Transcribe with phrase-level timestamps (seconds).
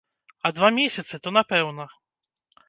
[0.39, 1.87] А два месяцы, то напэўна.